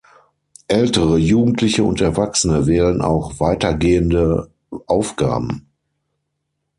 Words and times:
Ältere 0.67 1.19
Jugendliche 1.19 1.83
und 1.83 2.01
Erwachsene 2.01 2.65
wählen 2.65 3.03
auch 3.03 3.39
weitergehende 3.39 4.49
Aufgaben. 4.87 5.67